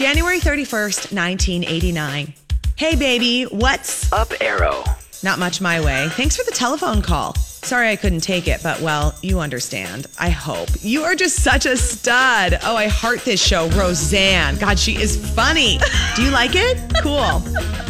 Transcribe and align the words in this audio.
January 0.00 0.40
31st, 0.40 1.12
1989. 1.14 2.32
Hey, 2.76 2.96
baby, 2.96 3.42
what's 3.42 4.10
Up 4.10 4.32
arrow. 4.40 4.82
Not 5.22 5.38
much 5.38 5.60
my 5.60 5.78
way. 5.78 6.08
Thanks 6.12 6.38
for 6.38 6.42
the 6.44 6.52
telephone 6.52 7.02
call. 7.02 7.34
Sorry 7.34 7.90
I 7.90 7.96
couldn't 7.96 8.22
take 8.22 8.48
it, 8.48 8.62
but 8.62 8.80
well, 8.80 9.14
you 9.20 9.40
understand. 9.40 10.06
I 10.18 10.30
hope. 10.30 10.70
You 10.80 11.02
are 11.02 11.14
just 11.14 11.42
such 11.42 11.66
a 11.66 11.76
stud. 11.76 12.58
Oh, 12.62 12.76
I 12.76 12.88
heart 12.88 13.26
this 13.26 13.46
show. 13.46 13.68
Roseanne. 13.72 14.56
God, 14.56 14.78
she 14.78 14.96
is 14.96 15.18
funny. 15.34 15.78
Do 16.16 16.22
you 16.22 16.30
like 16.30 16.52
it? 16.54 16.78
Cool. 17.02 17.42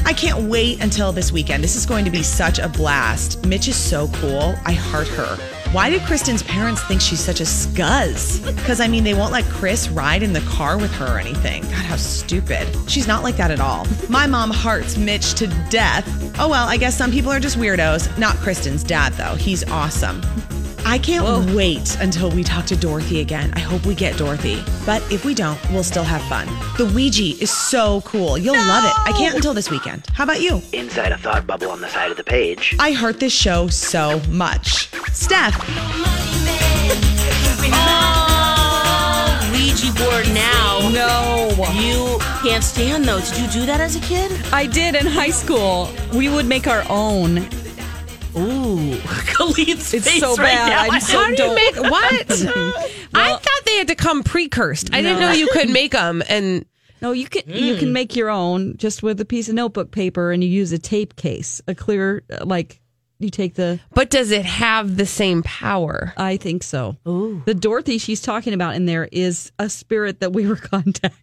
I 0.04 0.12
can't 0.12 0.50
wait 0.50 0.82
until 0.82 1.12
this 1.12 1.30
weekend. 1.30 1.62
This 1.62 1.76
is 1.76 1.86
going 1.86 2.04
to 2.06 2.10
be 2.10 2.24
such 2.24 2.58
a 2.58 2.68
blast. 2.68 3.46
Mitch 3.46 3.68
is 3.68 3.76
so 3.76 4.08
cool. 4.14 4.56
I 4.64 4.72
heart 4.72 5.06
her. 5.06 5.59
Why 5.72 5.88
did 5.88 6.02
Kristen's 6.02 6.42
parents 6.42 6.82
think 6.82 7.00
she's 7.00 7.20
such 7.20 7.40
a 7.40 7.44
scuzz? 7.44 8.44
Because, 8.56 8.80
I 8.80 8.88
mean, 8.88 9.04
they 9.04 9.14
won't 9.14 9.30
let 9.30 9.44
Chris 9.44 9.88
ride 9.88 10.24
in 10.24 10.32
the 10.32 10.40
car 10.40 10.76
with 10.76 10.90
her 10.94 11.14
or 11.14 11.18
anything. 11.20 11.62
God, 11.62 11.72
how 11.72 11.94
stupid. 11.94 12.66
She's 12.90 13.06
not 13.06 13.22
like 13.22 13.36
that 13.36 13.52
at 13.52 13.60
all. 13.60 13.86
My 14.08 14.26
mom 14.26 14.50
hearts 14.50 14.96
Mitch 14.96 15.34
to 15.34 15.46
death. 15.70 16.04
Oh, 16.40 16.48
well, 16.48 16.68
I 16.68 16.76
guess 16.76 16.98
some 16.98 17.12
people 17.12 17.30
are 17.30 17.38
just 17.38 17.56
weirdos. 17.56 18.18
Not 18.18 18.34
Kristen's 18.38 18.82
dad, 18.82 19.12
though. 19.12 19.36
He's 19.36 19.62
awesome. 19.70 20.20
I 20.84 20.98
can't 20.98 21.54
wait 21.54 21.96
until 22.00 22.30
we 22.32 22.42
talk 22.42 22.66
to 22.66 22.76
Dorothy 22.76 23.20
again. 23.20 23.52
I 23.54 23.60
hope 23.60 23.86
we 23.86 23.94
get 23.94 24.16
Dorothy. 24.18 24.64
But 24.84 25.02
if 25.12 25.24
we 25.24 25.34
don't, 25.34 25.56
we'll 25.70 25.84
still 25.84 26.02
have 26.02 26.22
fun. 26.22 26.48
The 26.78 26.92
Ouija 26.92 27.40
is 27.40 27.50
so 27.50 28.00
cool. 28.00 28.36
You'll 28.36 28.56
love 28.56 28.84
it. 28.84 28.92
I 29.08 29.12
can't 29.16 29.36
until 29.36 29.54
this 29.54 29.70
weekend. 29.70 30.08
How 30.14 30.24
about 30.24 30.40
you? 30.40 30.62
Inside 30.72 31.12
a 31.12 31.18
thought 31.18 31.46
bubble 31.46 31.70
on 31.70 31.80
the 31.80 31.88
side 31.88 32.10
of 32.10 32.16
the 32.16 32.24
page. 32.24 32.74
I 32.80 32.90
heart 32.90 33.20
this 33.20 33.32
show 33.32 33.68
so 33.68 34.20
much. 34.30 34.89
Steph, 35.20 35.56
Ouija 39.52 39.92
board 39.94 40.26
now. 40.34 40.88
No. 40.92 41.48
You 41.74 42.18
can't 42.42 42.64
stand 42.64 43.04
those. 43.04 43.30
Did 43.30 43.40
you 43.54 43.60
do 43.60 43.66
that 43.66 43.80
as 43.80 43.96
a 43.96 44.00
kid? 44.00 44.30
I 44.52 44.66
did 44.66 44.94
in 44.94 45.06
high 45.06 45.30
school. 45.30 45.90
We 46.14 46.28
would 46.28 46.46
make 46.46 46.66
our 46.66 46.84
own. 46.88 47.38
Ooh, 48.36 48.96
Khalid's 49.04 49.92
It's 49.92 50.08
face 50.08 50.20
so 50.20 50.30
right 50.36 50.54
bad. 50.54 50.88
now. 50.88 50.94
I'm 50.94 51.00
so 51.00 51.18
How 51.18 51.24
do 51.26 51.30
you 51.30 51.36
don't- 51.36 51.54
make 51.54 51.76
what? 51.90 52.30
I 53.14 53.32
thought 53.36 53.64
they 53.66 53.76
had 53.76 53.88
to 53.88 53.94
come 53.96 54.22
pre-cursed. 54.22 54.94
I 54.94 55.02
didn't 55.02 55.20
know 55.20 55.32
you 55.32 55.48
could 55.52 55.68
make 55.70 55.92
them. 55.92 56.22
And 56.28 56.64
No, 57.02 57.12
you 57.12 57.26
can 57.28 57.42
you 57.46 57.76
can 57.76 57.92
make 57.92 58.16
your 58.16 58.30
own 58.30 58.76
just 58.78 59.02
with 59.02 59.20
a 59.20 59.24
piece 59.24 59.48
of 59.48 59.54
notebook 59.54 59.90
paper 59.90 60.32
and 60.32 60.42
you 60.42 60.48
use 60.50 60.72
a 60.72 60.78
tape 60.78 61.16
case, 61.16 61.60
a 61.68 61.74
clear 61.74 62.22
uh, 62.32 62.44
like 62.46 62.80
you 63.20 63.30
take 63.30 63.54
the 63.54 63.78
but 63.94 64.10
does 64.10 64.30
it 64.30 64.44
have 64.44 64.96
the 64.96 65.06
same 65.06 65.42
power? 65.42 66.12
I 66.16 66.36
think 66.36 66.62
so. 66.62 66.96
Ooh. 67.06 67.42
The 67.46 67.54
Dorothy 67.54 67.98
she's 67.98 68.20
talking 68.20 68.52
about 68.54 68.74
in 68.74 68.86
there 68.86 69.08
is 69.12 69.52
a 69.58 69.68
spirit 69.68 70.20
that 70.20 70.32
we 70.32 70.46
were 70.48 70.56
contacting. 70.56 71.20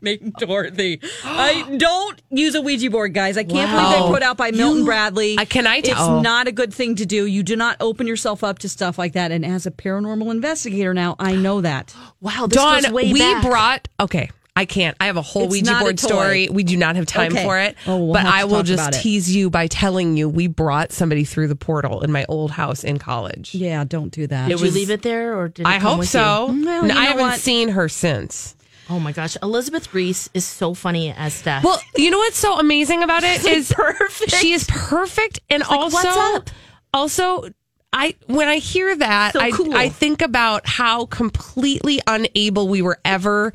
Named 0.00 0.34
Dorothy. 0.38 1.00
I 1.24 1.74
don't 1.78 2.20
use 2.30 2.54
a 2.56 2.60
Ouija 2.60 2.90
board, 2.90 3.14
guys. 3.14 3.36
I 3.36 3.44
can't 3.44 3.70
believe 3.70 4.02
they 4.06 4.12
put 4.12 4.22
out 4.22 4.36
by 4.36 4.50
Milton 4.50 4.84
Bradley. 4.84 5.38
Uh, 5.38 5.44
can 5.44 5.66
I 5.66 5.76
It's 5.76 5.88
tell- 5.90 6.20
not 6.22 6.48
a 6.48 6.52
good 6.52 6.74
thing 6.74 6.96
to 6.96 7.06
do. 7.06 7.26
You 7.26 7.42
do 7.44 7.54
not 7.56 7.76
open 7.80 8.06
yourself 8.08 8.42
up 8.42 8.58
to 8.60 8.68
stuff 8.68 8.98
like 8.98 9.12
that. 9.12 9.30
And 9.30 9.46
as 9.46 9.64
a 9.64 9.70
paranormal 9.70 10.30
investigator 10.30 10.92
now, 10.92 11.14
I 11.18 11.34
know 11.36 11.60
that. 11.60 11.94
Wow, 12.22 12.46
this 12.46 12.56
Dawn, 12.56 12.82
goes 12.82 12.92
way 12.92 13.12
we 13.12 13.18
back. 13.18 13.42
brought 13.42 13.88
okay. 13.98 14.30
I 14.54 14.66
can't. 14.66 14.94
I 15.00 15.06
have 15.06 15.16
a 15.16 15.22
whole 15.22 15.44
It's 15.44 15.52
Ouija 15.52 15.78
board 15.80 15.98
story. 15.98 16.48
We 16.50 16.62
do 16.62 16.76
not 16.76 16.96
have 16.96 17.06
time 17.06 17.32
Okay. 17.32 17.42
for 17.42 17.58
it. 17.58 17.74
Oh, 17.86 17.96
we'll 18.04 18.12
but 18.12 18.26
I 18.26 18.44
will 18.44 18.62
just 18.62 18.92
tease 19.02 19.34
you 19.34 19.48
by 19.48 19.66
telling 19.66 20.14
you 20.16 20.28
we 20.28 20.46
brought 20.46 20.92
somebody 20.92 21.24
through 21.24 21.48
the 21.48 21.56
portal 21.56 22.02
in 22.02 22.12
my 22.12 22.26
old 22.28 22.50
house 22.50 22.84
in 22.84 22.98
college. 22.98 23.54
Yeah, 23.54 23.84
don't 23.84 24.10
do 24.12 24.26
that. 24.26 24.48
Did 24.50 24.60
you 24.60 24.70
leave 24.70 24.90
it 24.90 25.00
there, 25.02 25.38
or 25.38 25.48
did 25.48 25.62
it 25.66 25.68
I 25.68 25.78
come 25.78 25.92
hope 25.92 25.98
with 26.00 26.08
so. 26.10 26.48
you? 26.48 26.52
Mm, 26.52 26.64
well, 26.66 26.82
No, 26.84 26.94
you 26.94 27.00
I 27.00 27.04
haven't 27.06 27.22
what? 27.22 27.40
seen 27.40 27.70
her 27.70 27.88
since. 27.88 28.54
Oh 28.90 28.98
my 29.00 29.12
gosh, 29.12 29.38
Elizabeth 29.42 29.94
Reese 29.94 30.28
is 30.34 30.44
so 30.44 30.74
funny 30.74 31.12
as 31.16 31.32
Steph. 31.32 31.64
Well, 31.64 31.80
you 31.96 32.10
know 32.10 32.18
what's 32.18 32.36
so 32.36 32.58
amazing 32.58 33.02
about 33.02 33.22
it 33.24 33.42
like 33.44 33.54
is 33.54 33.72
perfect. 33.72 34.32
She 34.34 34.52
is 34.52 34.64
perfect, 34.68 35.40
and 35.48 35.60
like, 35.62 35.70
also, 35.70 35.96
what's 35.96 36.16
up? 36.50 36.50
also, 36.92 37.48
I 37.90 38.16
when 38.26 38.48
I 38.48 38.56
hear 38.56 38.94
that, 38.96 39.32
So 39.32 39.40
I 39.40 39.50
cool. 39.50 39.74
I 39.74 39.88
think 39.88 40.20
about 40.20 40.66
how 40.66 41.06
completely 41.06 42.00
unable 42.06 42.68
we 42.68 42.82
were 42.82 42.98
ever. 43.02 43.54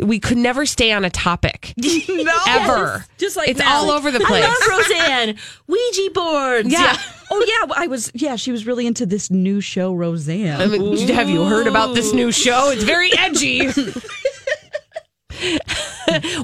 We 0.00 0.18
could 0.20 0.38
never 0.38 0.66
stay 0.66 0.92
on 0.92 1.04
a 1.04 1.10
topic 1.10 1.72
ever. 2.48 3.04
Just 3.18 3.36
like 3.36 3.48
it's 3.48 3.60
now. 3.60 3.76
all 3.76 3.90
over 3.90 4.10
the 4.10 4.20
place. 4.20 4.44
I 4.44 4.54
place. 4.54 4.68
love 4.68 4.78
Roseanne. 4.88 5.38
Ouija 5.66 6.10
boards. 6.12 6.68
Yeah. 6.72 6.96
Oh 7.30 7.42
yeah, 7.48 7.74
I 7.74 7.86
was. 7.86 8.12
Yeah, 8.14 8.36
she 8.36 8.52
was 8.52 8.66
really 8.66 8.86
into 8.86 9.06
this 9.06 9.30
new 9.30 9.60
show, 9.62 9.94
Roseanne. 9.94 10.60
I 10.60 10.66
mean, 10.66 11.08
have 11.08 11.28
you 11.30 11.42
heard 11.44 11.66
about 11.66 11.94
this 11.94 12.12
new 12.12 12.30
show? 12.30 12.70
It's 12.70 12.84
very 12.84 13.10
edgy. 13.18 13.70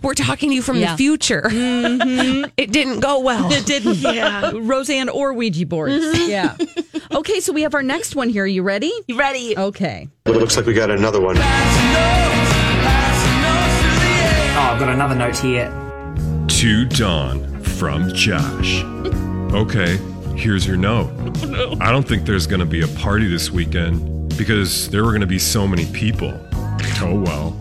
We're 0.02 0.14
talking 0.14 0.48
to 0.48 0.54
you 0.54 0.62
from 0.62 0.78
Yeah. 0.78 0.92
the 0.92 0.96
future. 0.96 1.42
Mm-hmm. 1.44 2.50
It 2.56 2.72
didn't 2.72 3.00
go 3.00 3.20
well. 3.20 3.52
It 3.52 3.66
didn't. 3.66 3.96
Yeah. 3.98 4.52
Roseanne 4.54 5.10
or 5.10 5.34
Ouija 5.34 5.66
boards. 5.66 6.02
Mm-hmm. 6.02 6.30
Yeah. 6.30 6.56
Okay, 7.12 7.40
so 7.40 7.52
we 7.52 7.62
have 7.62 7.74
our 7.74 7.82
next 7.82 8.16
one 8.16 8.30
here. 8.30 8.44
Are 8.44 8.46
You 8.46 8.62
ready? 8.62 8.90
You 9.06 9.18
ready? 9.18 9.56
Okay. 9.56 10.08
It 10.24 10.30
looks 10.30 10.56
like 10.56 10.64
we 10.66 10.72
got 10.72 10.90
another 10.90 11.20
one. 11.20 11.36
Oh, 14.70 14.74
I've 14.74 14.78
got 14.78 14.88
another 14.90 15.16
note 15.16 15.36
here. 15.36 15.68
To 16.46 16.84
Dawn 16.84 17.60
from 17.60 18.12
Josh. 18.14 18.84
Okay, 19.52 19.96
here's 20.36 20.64
your 20.64 20.76
note. 20.76 21.10
Oh, 21.42 21.76
I 21.80 21.90
don't 21.90 22.06
think 22.06 22.24
there's 22.24 22.46
going 22.46 22.60
to 22.60 22.66
be 22.66 22.82
a 22.82 22.86
party 22.86 23.26
this 23.26 23.50
weekend 23.50 24.36
because 24.38 24.88
there 24.90 25.02
were 25.02 25.10
going 25.10 25.22
to 25.22 25.26
be 25.26 25.40
so 25.40 25.66
many 25.66 25.86
people. 25.86 26.32
Oh 27.02 27.20
well. 27.20 27.58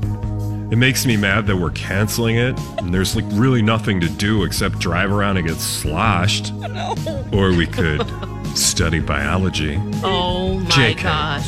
It 0.71 0.75
makes 0.75 1.07
me 1.07 1.17
mad 1.17 1.47
that 1.47 1.57
we're 1.57 1.71
canceling 1.71 2.35
it 2.35 2.55
and 2.77 2.93
there's 2.93 3.15
like 3.15 3.25
really 3.29 3.63
nothing 3.63 3.99
to 4.01 4.07
do 4.07 4.43
except 4.43 4.77
drive 4.77 5.11
around 5.11 5.37
and 5.37 5.47
get 5.47 5.57
sloshed. 5.57 6.53
No. 6.53 6.93
Or 7.33 7.49
we 7.55 7.65
could 7.65 8.05
study 8.55 8.99
biology. 8.99 9.77
Oh 10.03 10.59
my 10.59 10.93
JK. 10.93 11.01
gosh. 11.01 11.47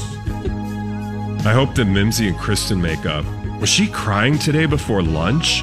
I 1.46 1.54
hope 1.54 1.76
that 1.76 1.86
Mimsy 1.86 2.30
and 2.30 2.38
Kristen 2.40 2.82
make 2.82 3.06
up. 3.06 3.26
Was 3.62 3.70
she 3.70 3.88
crying 3.88 4.40
today 4.40 4.66
before 4.66 5.04
lunch? 5.04 5.62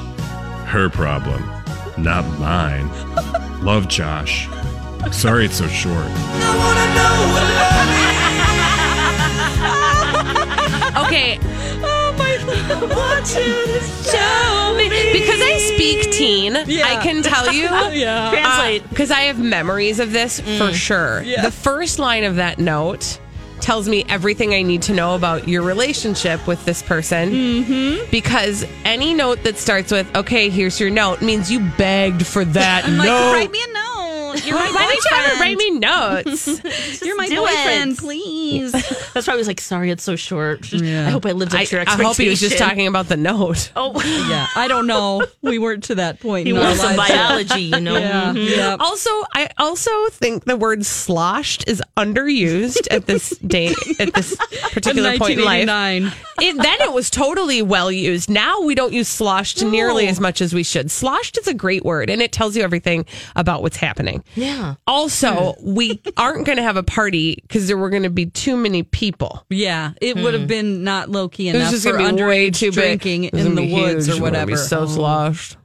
Her 0.65 0.89
problem, 0.89 1.43
not 1.97 2.23
mine. 2.39 2.89
Love 3.61 3.89
Josh. 3.89 4.47
Sorry 5.11 5.43
it's 5.43 5.57
so 5.57 5.67
short. 5.67 6.05
Okay, 10.95 11.39
Watch 12.87 13.35
it. 13.35 13.83
Show 14.09 14.75
me 14.77 14.89
week 14.89 15.23
teen. 15.23 15.33
Yeah. 15.35 15.43
I 15.43 15.57
speak 15.75 16.11
teen, 16.11 16.55
I 16.55 17.03
can 17.03 17.21
tell 17.21 17.53
you. 17.53 17.63
Yeah. 17.99 18.27
Uh, 18.27 18.31
Translate. 18.31 18.89
Because 18.89 19.11
I 19.11 19.21
have 19.21 19.39
memories 19.39 19.99
of 19.99 20.13
this 20.13 20.39
for 20.39 20.45
mm. 20.45 20.73
sure. 20.73 21.21
Yeah. 21.23 21.41
The 21.41 21.51
first 21.51 21.99
line 21.99 22.23
of 22.23 22.37
that 22.37 22.59
note 22.59 23.19
tells 23.61 23.87
me 23.87 24.05
everything 24.09 24.53
I 24.53 24.61
need 24.61 24.81
to 24.83 24.93
know 24.93 25.15
about 25.15 25.47
your 25.47 25.61
relationship 25.61 26.45
with 26.47 26.63
this 26.65 26.81
person. 26.81 27.29
Mm-hmm. 27.29 28.09
Because 28.11 28.65
any 28.85 29.13
note 29.13 29.43
that 29.43 29.57
starts 29.57 29.91
with, 29.91 30.13
okay, 30.15 30.49
here's 30.49 30.79
your 30.79 30.89
note, 30.89 31.21
means 31.21 31.51
you 31.51 31.59
begged 31.77 32.25
for 32.25 32.45
that 32.45 32.85
I'm 32.85 32.97
like, 32.97 33.07
write 33.07 33.51
me 33.51 33.63
a 33.63 33.73
note. 33.73 33.78
You're 34.45 34.55
my 34.57 34.71
Why 34.71 34.85
don't 34.87 35.03
you 35.03 35.11
ever 35.13 35.29
boyfriend. 35.29 35.39
write 35.41 35.57
me 35.57 35.71
notes? 35.71 37.01
You're 37.05 37.15
my 37.17 37.27
do 37.29 37.37
boyfriend, 37.37 37.91
it. 37.93 37.97
please. 37.97 38.71
That's 39.13 39.27
why 39.27 39.33
I 39.33 39.35
was 39.37 39.47
like, 39.47 39.59
sorry, 39.61 39.91
it's 39.91 40.03
so 40.03 40.15
short. 40.15 40.71
Yeah. 40.71 41.07
I 41.07 41.09
hope 41.11 41.25
I 41.25 41.31
lived 41.31 41.53
up 41.53 41.59
I, 41.61 41.65
to 41.65 41.71
your 41.75 41.81
expectations. 41.81 42.05
I 42.05 42.07
hope 42.07 42.17
he 42.17 42.29
was 42.29 42.39
just 42.39 42.57
talking 42.57 42.87
about 42.87 43.07
the 43.07 43.17
note. 43.17 43.71
Oh, 43.75 43.99
yeah, 44.29 44.47
I 44.55 44.67
don't 44.67 44.87
know. 44.87 45.25
We 45.41 45.59
weren't 45.59 45.83
to 45.85 45.95
that 45.95 46.19
point. 46.19 46.47
he 46.47 46.53
wants 46.53 46.81
some 46.81 46.95
biology, 46.95 47.61
you 47.63 47.79
know. 47.79 47.97
Yeah, 47.97 48.33
Mhm. 48.33 48.55
yeah. 48.57 48.77
Also, 48.79 49.09
I 49.33 49.49
also 49.57 49.91
think 50.09 50.45
the 50.45 50.55
word 50.57 50.85
sloshed 50.85 51.67
is 51.67 51.81
underused 51.97 52.87
at 52.91 53.05
this 53.05 53.29
date, 53.39 53.75
at 53.99 54.13
this 54.13 54.35
particular 54.71 55.17
point 55.17 55.39
in 55.39 55.45
life. 55.45 56.15
It, 56.41 56.55
then 56.55 56.81
it 56.81 56.93
was 56.93 57.09
totally 57.09 57.61
well 57.61 57.91
used. 57.91 58.29
Now 58.29 58.61
we 58.61 58.75
don't 58.75 58.93
use 58.93 59.07
sloshed 59.07 59.63
nearly 59.63 60.07
as 60.07 60.19
much 60.19 60.41
as 60.41 60.53
we 60.53 60.63
should. 60.63 60.89
Sloshed 60.91 61.37
is 61.37 61.47
a 61.47 61.53
great 61.53 61.83
word 61.83 62.09
and 62.09 62.21
it 62.21 62.31
tells 62.31 62.55
you 62.55 62.63
everything 62.63 63.05
about 63.35 63.61
what's 63.61 63.77
happening. 63.77 64.18
Yeah. 64.35 64.75
Also, 64.87 65.53
hmm. 65.53 65.73
we 65.75 66.01
aren't 66.17 66.45
going 66.45 66.57
to 66.57 66.63
have 66.63 66.77
a 66.77 66.83
party 66.83 67.39
because 67.41 67.67
there 67.67 67.77
were 67.77 67.89
going 67.89 68.03
to 68.03 68.09
be 68.09 68.27
too 68.27 68.57
many 68.57 68.83
people. 68.83 69.45
Yeah, 69.49 69.93
it 70.01 70.15
would 70.17 70.33
have 70.33 70.43
hmm. 70.43 70.47
been 70.47 70.83
not 70.83 71.09
low 71.09 71.29
key 71.29 71.49
It 71.49 71.53
was 71.53 71.61
enough 71.61 71.71
just 71.71 71.87
for 71.87 71.93
going 71.93 72.09
to 72.09 72.15
be 72.15 72.23
way 72.23 72.49
underage 72.49 72.55
too 72.55 72.67
big. 72.67 72.73
drinking 72.73 73.23
It 73.25 73.33
in 73.33 73.55
the 73.55 73.73
woods 73.73 73.73
huge. 73.73 73.83
or 73.83 73.91
It 73.91 73.97
was 73.97 74.07
gonna 74.07 74.21
whatever. 74.21 74.51
Be 74.51 74.57
so 74.57 74.81
oh. 74.81 74.85
sloshed. 74.87 75.57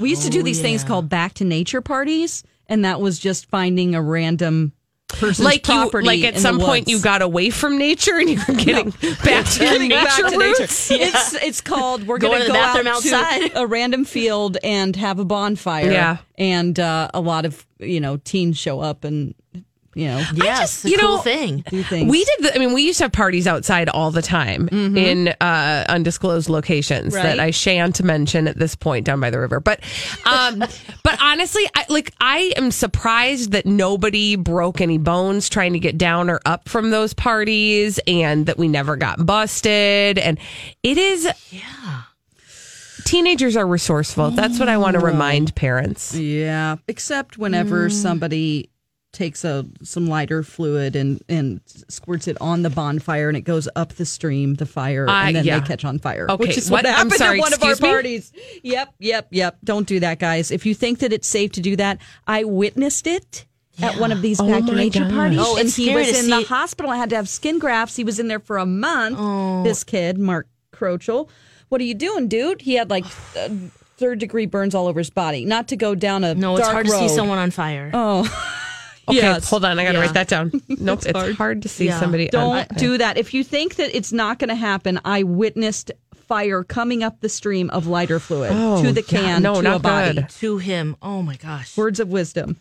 we 0.00 0.10
used 0.10 0.22
to 0.22 0.28
oh, 0.28 0.32
do 0.32 0.42
these 0.42 0.60
things 0.60 0.84
called 0.84 1.08
back 1.08 1.34
to 1.34 1.44
nature 1.44 1.80
parties, 1.80 2.44
and 2.68 2.84
that 2.84 3.00
was 3.00 3.18
just 3.18 3.46
finding 3.46 3.94
a 3.94 4.02
random 4.02 4.72
person's 5.16 5.44
Like 5.44 5.66
you, 5.68 5.90
like 6.02 6.22
at 6.24 6.34
in 6.34 6.40
some 6.40 6.58
the 6.58 6.64
point 6.64 6.86
woods. 6.86 6.90
you 6.90 7.00
got 7.02 7.22
away 7.22 7.50
from 7.50 7.78
nature 7.78 8.16
and 8.18 8.28
you're 8.30 8.56
getting 8.56 8.90
back 9.24 9.46
to 9.46 9.64
your 9.64 9.78
nature 9.78 9.88
back 9.88 10.30
to 10.30 10.38
roots. 10.38 10.90
nature. 10.90 11.04
It's 11.04 11.34
it's 11.34 11.60
called 11.60 12.06
we're 12.06 12.18
Going 12.18 12.32
going 12.38 12.40
to 12.42 12.46
to 12.46 12.52
the 12.52 12.58
go 12.58 12.64
bathroom 12.64 12.86
out 12.86 12.96
outside. 12.96 13.50
to 13.52 13.60
a 13.60 13.66
random 13.66 14.04
field 14.04 14.58
and 14.62 14.94
have 14.96 15.18
a 15.18 15.24
bonfire. 15.24 15.90
Yeah. 15.90 16.16
and 16.38 16.78
uh, 16.78 17.08
a 17.14 17.20
lot 17.20 17.44
of 17.44 17.66
you 17.78 18.00
know 18.00 18.16
teens 18.18 18.58
show 18.58 18.80
up 18.80 19.04
and 19.04 19.34
you 19.94 20.08
know 20.08 20.24
Yes, 20.34 20.84
you 20.84 20.96
a 20.96 20.98
cool 20.98 21.16
know, 21.16 21.22
thing. 21.22 21.64
We 21.70 22.24
did. 22.24 22.38
The, 22.40 22.52
I 22.54 22.58
mean, 22.58 22.72
we 22.72 22.82
used 22.82 22.98
to 22.98 23.04
have 23.04 23.12
parties 23.12 23.46
outside 23.46 23.88
all 23.88 24.10
the 24.10 24.22
time 24.22 24.68
in 24.68 25.28
uh, 25.40 25.84
undisclosed 25.88 26.48
locations 26.48 27.12
that 27.14 27.40
I 27.40 27.50
shan't 27.50 28.02
mention 28.02 28.48
at 28.48 28.58
this 28.58 28.74
point 28.74 29.06
down 29.06 29.20
by 29.20 29.30
the 29.30 29.38
river. 29.38 29.60
But, 29.60 29.80
um, 30.26 30.58
but 31.02 31.18
honestly, 31.22 31.62
I, 31.74 31.84
like 31.88 32.12
I 32.20 32.52
am 32.56 32.70
surprised 32.70 33.52
that 33.52 33.66
nobody 33.66 34.36
broke 34.36 34.80
any 34.80 34.98
bones 34.98 35.48
trying 35.48 35.72
to 35.74 35.78
get 35.78 35.96
down 35.98 36.28
or 36.30 36.40
up 36.44 36.68
from 36.68 36.90
those 36.90 37.14
parties, 37.14 38.00
and 38.06 38.46
that 38.46 38.58
we 38.58 38.68
never 38.68 38.96
got 38.96 39.24
busted. 39.24 40.18
And 40.18 40.38
it 40.82 40.98
is, 40.98 41.28
yeah. 41.50 42.02
Teenagers 43.04 43.54
are 43.56 43.66
resourceful. 43.66 44.30
That's 44.30 44.58
what 44.58 44.68
I 44.70 44.78
want 44.78 44.94
to 44.94 45.00
remind 45.00 45.54
parents. 45.54 46.14
Yeah, 46.14 46.76
except 46.88 47.36
whenever 47.36 47.88
Mm. 47.88 47.92
somebody 47.92 48.70
takes 49.14 49.44
a 49.44 49.64
some 49.82 50.06
lighter 50.06 50.42
fluid 50.42 50.94
and 50.96 51.22
and 51.30 51.60
squirts 51.88 52.28
it 52.28 52.36
on 52.40 52.60
the 52.62 52.68
bonfire 52.70 53.28
and 53.28 53.36
it 53.38 53.42
goes 53.42 53.66
up 53.76 53.94
the 53.94 54.04
stream, 54.04 54.56
the 54.56 54.66
fire, 54.66 55.08
Uh, 55.08 55.24
and 55.28 55.36
then 55.36 55.44
yeah. 55.46 55.60
they 55.60 55.66
catch 55.66 55.84
on 55.86 55.98
fire. 55.98 56.26
Okay, 56.28 56.48
which 56.48 56.58
is 56.58 56.70
what? 56.70 56.84
what, 56.84 56.86
I'm 56.90 56.94
happened 56.96 57.12
sorry, 57.14 57.38
at 57.38 57.42
one 57.42 57.52
of 57.54 57.62
our 57.62 57.74
me? 57.74 57.78
parties. 57.80 58.32
Yep, 58.62 58.94
yep, 58.98 59.28
yep. 59.30 59.56
Don't 59.64 59.86
do 59.86 60.00
that, 60.00 60.18
guys. 60.18 60.50
If 60.50 60.66
you 60.66 60.74
think 60.74 60.98
that 60.98 61.12
it's 61.12 61.26
safe 61.26 61.52
to 61.52 61.60
do 61.62 61.76
that, 61.76 61.98
I 62.26 62.44
witnessed 62.44 63.06
it. 63.06 63.46
At 63.82 63.98
one 63.98 64.12
of 64.12 64.22
these 64.22 64.38
Oh 64.40 64.46
back 64.46 64.64
to 64.66 64.72
nature 64.74 65.00
gosh. 65.00 65.12
parties, 65.12 65.38
Oh, 65.40 65.56
and 65.56 65.68
he 65.68 65.92
was 65.92 66.06
in 66.22 66.30
the 66.30 66.38
see- 66.42 66.44
hospital. 66.44 66.92
I 66.92 66.96
had 66.96 67.10
to 67.10 67.16
have 67.16 67.28
skin 67.28 67.58
grafts. 67.58 67.96
He 67.96 68.04
was 68.04 68.20
in 68.20 68.28
there 68.28 68.38
for 68.38 68.56
a 68.58 68.66
month. 68.66 69.16
Oh. 69.18 69.64
This 69.64 69.82
kid, 69.82 70.16
Mark 70.16 70.46
Crochel. 70.72 71.28
What 71.70 71.80
are 71.80 71.84
you 71.84 71.94
doing, 71.94 72.28
dude? 72.28 72.60
He 72.62 72.74
had 72.74 72.88
like 72.88 73.04
uh, 73.36 73.48
third 73.96 74.20
degree 74.20 74.46
burns 74.46 74.76
all 74.76 74.86
over 74.86 75.00
his 75.00 75.10
body. 75.10 75.44
Not 75.44 75.66
to 75.68 75.76
go 75.76 75.96
down 75.96 76.22
a 76.22 76.36
No, 76.36 76.56
it's 76.56 76.68
hard 76.68 76.86
to 76.86 76.92
see 76.92 77.08
someone 77.08 77.38
on 77.38 77.50
fire. 77.50 77.90
Oh, 77.92 78.22
Okay, 79.08 79.18
Yes. 79.18 79.48
hold 79.50 79.64
on. 79.64 79.78
I 79.78 79.84
got 79.84 79.92
to 79.92 79.98
Yeah. 79.98 80.04
write 80.04 80.14
that 80.14 80.28
down. 80.28 80.50
Nope, 80.68 81.00
it's 81.06 81.36
hard, 81.36 81.62
to 81.62 81.68
see 81.68 81.86
Yeah. 81.86 82.00
somebody. 82.00 82.28
don't 82.28 82.56
on- 82.56 82.66
do 82.76 82.98
that. 82.98 83.18
If 83.18 83.34
you 83.34 83.44
think 83.44 83.74
that 83.76 83.94
it's 83.96 84.12
not 84.12 84.38
going 84.38 84.48
to 84.48 84.54
happen, 84.54 85.00
I 85.04 85.22
witnessed 85.24 85.92
fire 86.14 86.64
coming 86.64 87.02
up 87.02 87.20
the 87.20 87.28
stream 87.28 87.68
of 87.70 87.86
lighter 87.86 88.18
fluid 88.18 88.50
Oh, 88.54 88.82
to 88.82 88.92
the 88.92 89.02
yeah. 89.02 89.06
can 89.20 89.42
No, 89.42 89.56
to 89.56 89.62
not 89.62 89.76
a 89.76 89.78
body. 89.80 90.14
good. 90.14 90.28
To 90.40 90.56
him. 90.58 90.96
Oh 91.02 91.20
my 91.20 91.36
gosh. 91.36 91.76
Words 91.76 92.00
of 92.00 92.08
wisdom 92.08 92.56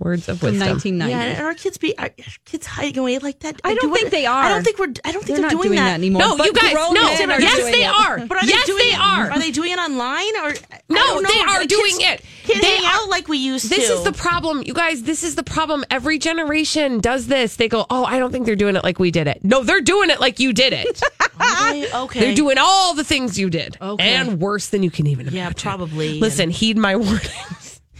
Words 0.00 0.28
of 0.28 0.38
from 0.40 0.52
wisdom. 0.52 0.68
1990. 0.68 1.10
Yeah, 1.12 1.38
and 1.38 1.46
our 1.46 1.54
kids 1.54 1.78
be 1.78 1.96
are 1.98 2.10
kids 2.44 2.66
hiding 2.66 2.98
away 2.98 3.18
like 3.18 3.40
that. 3.40 3.60
I 3.64 3.74
don't 3.74 3.80
do 3.82 3.94
it- 3.94 3.98
think 3.98 4.10
they 4.10 4.26
are. 4.26 4.42
I 4.44 4.48
don't 4.50 4.62
think 4.64 4.78
we're. 4.78 4.92
I 5.04 5.12
don't 5.12 5.24
think 5.24 5.26
They're 5.26 5.36
they're, 5.36 5.42
not 5.42 5.50
doing, 5.50 5.62
doing 5.62 5.76
that. 5.76 5.84
that 5.90 5.94
anymore. 5.94 6.20
No, 6.22 6.36
But 6.36 6.46
you 6.46 6.52
guys, 6.52 6.72
grown 6.72 6.94
no. 6.94 7.02
men 7.04 7.30
are 7.30 7.40
Yes, 7.40 7.56
they 7.72 7.84
it. 7.84 7.88
are. 7.88 8.26
But 8.26 8.38
are 8.38 8.46
yes, 8.46 8.60
they 8.66 8.72
doing 8.72 8.78
they 8.88 8.94
it, 8.94 9.00
are. 9.00 9.30
Are 9.32 9.38
they 9.38 9.50
doing 9.50 9.72
it 9.72 9.78
online 9.78 10.36
or? 10.42 10.54
No, 10.88 11.20
they 11.22 11.40
are 11.40 11.60
Kids- 11.60 11.74
doing 11.74 11.94
it. 12.00 12.22
Kids 12.44 12.60
They 12.60 12.76
hang 12.76 12.84
are- 12.86 13.02
out 13.02 13.08
like 13.10 13.28
we 13.28 13.38
used 13.38 13.68
This 13.68 13.78
to. 13.88 13.88
This 13.88 13.98
is 13.98 14.04
the 14.04 14.12
problem, 14.12 14.62
you 14.64 14.72
guys. 14.72 15.02
This 15.02 15.22
is 15.24 15.34
the 15.34 15.42
problem. 15.42 15.84
Every 15.90 16.18
generation 16.18 17.00
does 17.00 17.26
this. 17.26 17.56
They 17.56 17.68
go, 17.68 17.84
"Oh, 17.90 18.04
I 18.04 18.18
don't 18.18 18.30
think 18.32 18.46
they're 18.46 18.56
doing 18.56 18.76
it 18.76 18.84
like 18.84 18.98
we 18.98 19.10
did 19.10 19.26
it." 19.26 19.40
No, 19.42 19.62
they're 19.64 19.80
doing 19.82 20.10
it 20.10 20.20
like 20.20 20.38
you 20.40 20.52
did 20.52 20.72
it. 20.72 21.02
okay. 21.40 21.92
okay. 21.92 22.20
They're 22.20 22.34
doing 22.34 22.56
all 22.58 22.94
the 22.94 23.04
things 23.04 23.38
you 23.38 23.50
did, 23.50 23.76
Okay. 23.80 24.14
and 24.14 24.40
worse 24.40 24.68
than 24.68 24.82
you 24.82 24.90
can 24.90 25.06
even 25.06 25.28
Yeah, 25.28 25.50
probably. 25.56 26.18
Listen, 26.20 26.50
heed 26.50 26.76
my 26.78 26.96
warning. 27.04 27.20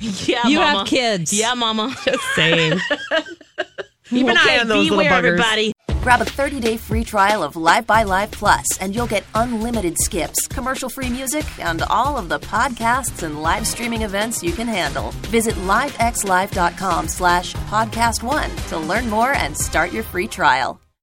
Yeah, 0.28 0.46
You 0.46 0.58
mama. 0.60 0.78
have 0.78 0.86
kids. 0.86 1.32
Yeah, 1.32 1.54
mama. 1.54 1.94
Just 2.04 2.22
saying. 2.34 2.78
Keep 4.04 4.28
an 4.28 4.36
eye 4.38 4.58
on 4.60 4.68
those 4.68 4.88
Beware, 4.88 5.10
little 5.10 5.30
buggers. 5.30 5.40
everybody. 5.40 5.72
Grab 6.02 6.20
a 6.20 6.24
30-day 6.24 6.76
free 6.78 7.04
trial 7.04 7.42
of 7.42 7.56
Live 7.56 7.86
by 7.86 8.04
Live 8.04 8.30
Plus, 8.30 8.64
and 8.80 8.94
you'll 8.94 9.06
get 9.08 9.24
unlimited 9.34 9.96
skips, 9.98 10.46
commercial-free 10.46 11.10
music, 11.10 11.44
and 11.58 11.82
all 11.82 12.16
of 12.16 12.28
the 12.30 12.38
podcasts 12.38 13.22
and 13.24 13.42
live 13.42 13.66
streaming 13.66 14.02
events 14.02 14.42
you 14.42 14.52
can 14.52 14.68
handle. 14.68 15.10
Visit 15.26 15.54
livexlive.com 15.56 17.08
slash 17.08 17.52
podcast 17.54 18.22
one 18.22 18.48
to 18.68 18.78
learn 18.78 19.10
more 19.10 19.32
and 19.34 19.54
start 19.56 19.92
your 19.92 20.04
free 20.04 20.28
trial. 20.28 20.80